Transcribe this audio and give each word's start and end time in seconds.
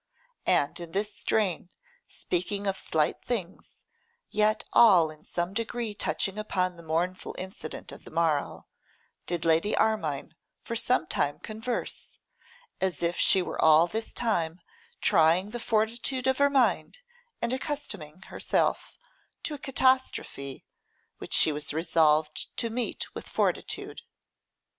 And 0.47 0.79
in 0.79 0.93
this 0.93 1.13
strain, 1.15 1.69
speaking 2.07 2.65
of 2.65 2.75
slight 2.75 3.21
things, 3.23 3.85
yet 4.31 4.63
all 4.73 5.11
in 5.11 5.23
some 5.23 5.53
degree 5.53 5.93
touching 5.93 6.39
upon 6.39 6.75
the 6.75 6.81
mournful 6.81 7.35
incident 7.37 7.91
of 7.91 8.03
the 8.03 8.09
morrow, 8.09 8.65
did 9.27 9.45
Lady 9.45 9.75
Armine 9.77 10.33
for 10.63 10.75
some 10.75 11.05
time 11.05 11.37
converse, 11.37 12.17
as 12.79 13.03
if 13.03 13.15
she 13.15 13.43
were 13.43 13.61
all 13.61 13.85
this 13.85 14.11
time 14.11 14.59
trying 15.01 15.51
the 15.51 15.59
fortitude 15.59 16.25
of 16.25 16.39
her 16.39 16.49
mind, 16.49 16.97
and 17.39 17.53
accustoming 17.53 18.23
herself 18.23 18.95
to 19.43 19.53
a 19.53 19.59
catastrophe 19.59 20.65
which 21.19 21.35
she 21.35 21.51
was 21.51 21.75
resolved 21.75 22.47
to 22.57 22.71
meet 22.71 23.05
with 23.13 23.29
fortitude. 23.29 24.01